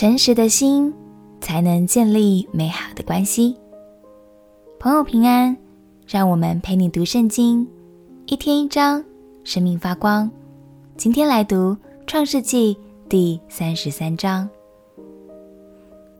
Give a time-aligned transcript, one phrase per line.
[0.00, 0.90] 诚实的心
[1.42, 3.54] 才能建立美好的关系。
[4.78, 5.54] 朋友平安，
[6.06, 7.68] 让我们陪你读圣经，
[8.24, 9.04] 一天一章，
[9.44, 10.30] 生命发光。
[10.96, 12.74] 今天来读创世纪
[13.10, 14.48] 第三十三章。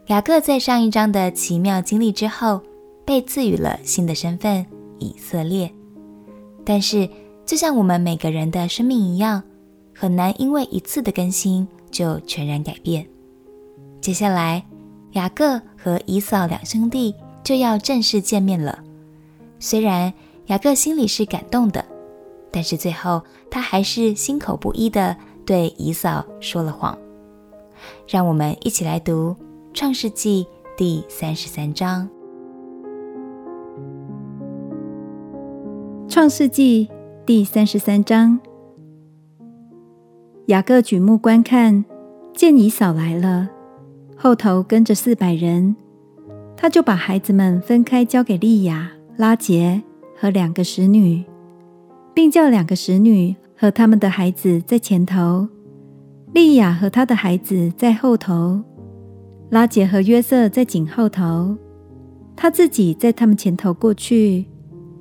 [0.09, 2.61] 雅各在上一章的奇妙经历之后，
[3.07, 4.67] 被赐予了新的身份——
[5.01, 5.73] 以色列。
[6.67, 7.09] 但是，
[7.47, 9.43] 就像我们每个人的生命一样，
[9.95, 13.07] 很难因为一次的更新就全然改变。
[14.01, 14.65] 接下来，
[15.13, 17.15] 雅各和以扫两兄弟
[17.45, 18.79] 就要正式见面了。
[19.59, 20.13] 虽然
[20.47, 21.85] 雅各心里是感动的，
[22.51, 26.97] 但是最后他还是心口不一的对以扫说了谎。
[28.09, 29.37] 让我们一起来读
[29.75, 30.45] 《创世纪》
[30.79, 32.09] 第三十三章。
[36.13, 36.87] 《创世纪》
[37.27, 38.41] 第三十三章，
[40.47, 41.85] 雅各举目观看，
[42.35, 43.51] 见以扫来了。
[44.23, 45.75] 后头跟着四百人，
[46.55, 49.83] 他就把孩子们分开交给利亚、拉杰
[50.15, 51.25] 和两个使女，
[52.13, 55.49] 并叫两个使女和他们的孩子在前头，
[56.35, 58.63] 利亚和他的孩子在后头，
[59.49, 61.57] 拉杰和约瑟在紧后头，
[62.37, 64.45] 他自己在他们前头过去，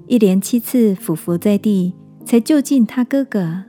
[0.08, 3.66] 一连七次俯伏在地，才就近他哥哥。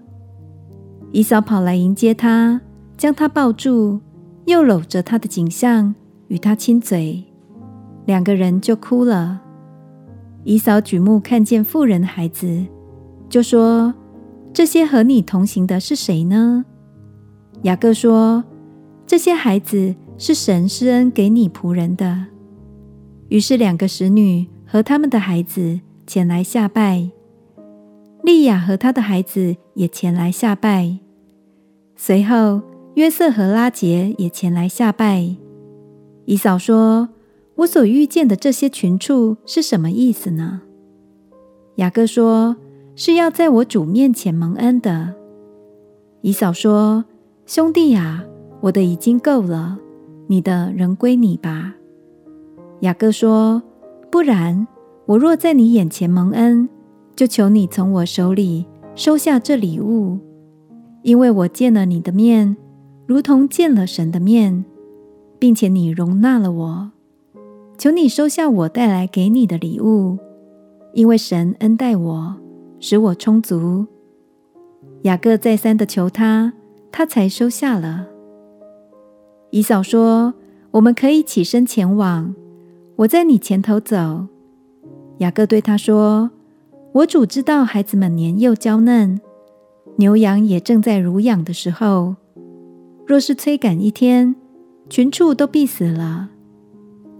[1.10, 2.60] 以嫂跑来迎接他，
[2.96, 4.00] 将他抱住。
[4.50, 5.94] 又搂着他的颈项，
[6.26, 7.24] 与他亲嘴，
[8.04, 9.40] 两个人就哭了。
[10.42, 12.66] 以嫂举目看见妇人的孩子，
[13.28, 13.94] 就说
[14.52, 16.64] ：“这些和你同行的是谁呢？”
[17.62, 18.42] 雅各说
[19.06, 22.26] ：“这些孩子是神施恩给你仆人的。”
[23.30, 27.10] 于是两个使女和他们的孩子前来下拜，
[28.24, 30.98] 利亚和他的孩子也前来下拜。
[31.94, 32.69] 随后。
[32.94, 35.36] 约瑟和拉杰也前来下拜。
[36.24, 37.08] 以扫说
[37.56, 40.62] ：“我所遇见的这些群畜是什么意思呢？”
[41.76, 42.56] 雅各说
[42.94, 45.14] ：“是要在我主面前蒙恩的。”
[46.22, 47.04] 以扫说
[47.46, 48.24] ：“兄弟啊，
[48.60, 49.78] 我的已经够了，
[50.26, 51.76] 你的仍归你吧。”
[52.80, 53.62] 雅各说
[54.10, 54.66] ：“不然，
[55.06, 56.68] 我若在你眼前蒙恩，
[57.16, 60.18] 就求你从我手里收下这礼物，
[61.02, 62.56] 因为我见了你的面。”
[63.10, 64.64] 如同见了神的面，
[65.36, 66.92] 并且你容纳了我，
[67.76, 70.16] 求你收下我带来给你的礼物，
[70.94, 72.36] 因为神恩待我，
[72.78, 73.84] 使我充足。
[75.02, 76.52] 雅各再三的求他，
[76.92, 78.06] 他才收下了。
[79.50, 80.34] 以嫂说
[80.70, 82.32] ：“我们可以起身前往，
[82.94, 84.28] 我在你前头走。”
[85.18, 86.30] 雅各对他说
[86.94, 89.20] ：“我主知道孩子们年幼娇嫩，
[89.96, 92.14] 牛羊也正在乳养的时候。”
[93.10, 94.36] 若是催赶一天，
[94.88, 96.30] 群畜都必死了。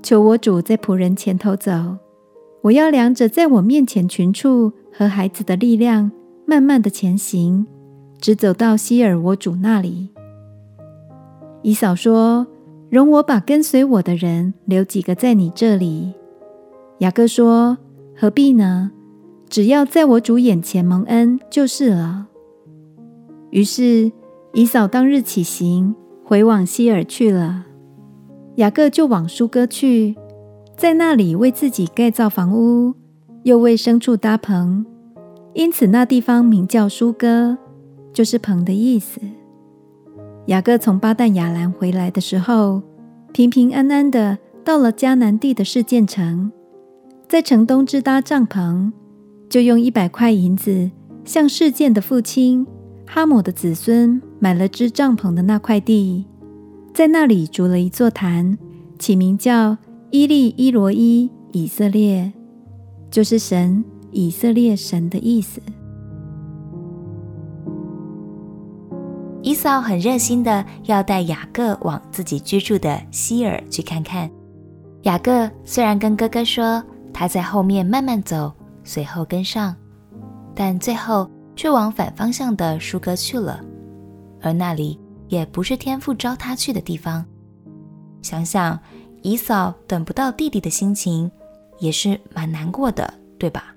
[0.04, 1.96] 求我主在仆人前头走，
[2.62, 6.12] 我要量着在我面前群畜和孩子的力量，
[6.46, 7.66] 慢慢的前行，
[8.20, 10.10] 直走到希尔我主那里。
[11.62, 12.46] 以扫说
[12.88, 16.14] ：“容我把跟随我的人留几个在你这里。”
[16.98, 17.76] 雅各说
[18.16, 18.92] ：“何必呢？
[19.48, 22.28] 只要在我主眼前蒙恩就是了。”
[23.50, 24.12] 于是。
[24.52, 25.94] 以扫当日起行，
[26.24, 27.66] 回往西珥去了。
[28.56, 30.16] 雅各就往疏割去，
[30.76, 32.94] 在那里为自己盖造房屋，
[33.44, 34.84] 又为牲畜搭棚，
[35.54, 37.56] 因此那地方名叫疏割，
[38.12, 39.20] 就是棚的意思。
[40.46, 42.82] 雅各从巴旦亚兰回来的时候，
[43.32, 46.50] 平平安安的到了迦南地的示剑城，
[47.28, 48.92] 在城东支搭帐棚，
[49.48, 50.90] 就用一百块银子
[51.24, 52.66] 向示剑的父亲。
[53.06, 56.24] 哈姆的子孙买了支帐篷的那块地，
[56.94, 58.58] 在那里筑了一座坛，
[58.98, 59.76] 起名叫
[60.10, 62.32] 伊利伊罗伊以色列，
[63.10, 65.60] 就是神以色列神的意思。
[69.42, 74.30] 以扫很热心的要带雅各往自己居住的希尔去看看。
[75.02, 76.82] 雅各虽然跟哥哥说
[77.12, 78.52] 他在后面慢慢走，
[78.84, 79.76] 随后跟上，
[80.54, 81.30] 但最后。
[81.56, 83.62] 却往反方向的疏割去了，
[84.42, 84.98] 而那里
[85.28, 87.24] 也不是天父招他去的地方。
[88.22, 88.78] 想想
[89.22, 91.30] 姨嫂等不到弟弟的心情，
[91.78, 93.74] 也是蛮难过的，对吧？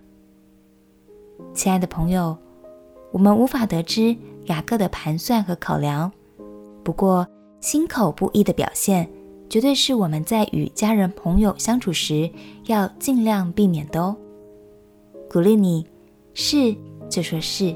[1.53, 2.37] 亲爱的朋友，
[3.11, 4.15] 我们无法得知
[4.45, 6.11] 雅各的盘算和考量，
[6.83, 7.27] 不过
[7.59, 9.09] 心口不一的表现，
[9.49, 12.29] 绝对是我们在与家人朋友相处时
[12.65, 14.15] 要尽量避免的哦。
[15.29, 15.85] 鼓励你，
[16.33, 16.75] 是。
[17.09, 17.75] 就说是，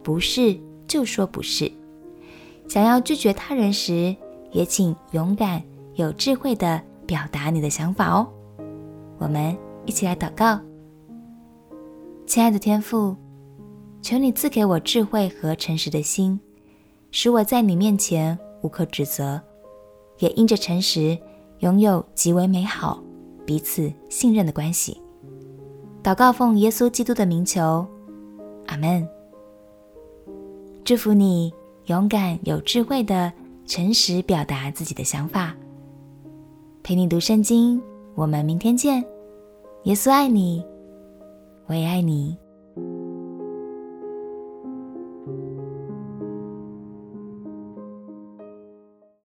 [0.00, 0.56] 不是
[0.86, 1.72] 就说不是。
[2.70, 4.14] 想要拒绝他人时，
[4.52, 5.60] 也请勇敢、
[5.94, 8.24] 有智慧地表达你的想法哦。
[9.18, 10.60] 我们一起来祷告。
[12.28, 13.16] 亲爱的天父，
[14.00, 16.38] 求你赐给我智慧和诚实的心，
[17.10, 19.42] 使我在你面前无可指责，
[20.20, 21.18] 也因着诚实
[21.58, 23.02] 拥有极为美好、
[23.44, 25.02] 彼此信任的关系。
[26.04, 27.84] 祷告奉耶稣基督的名求，
[28.68, 29.04] 阿门。
[30.84, 31.52] 祝福你
[31.90, 33.32] 勇敢、有智慧的
[33.66, 35.52] 诚实表达自己的想法。
[36.84, 37.82] 陪你读圣经，
[38.14, 39.04] 我们明天见。
[39.82, 40.64] 耶稣爱你。
[41.66, 42.38] 我也爱你。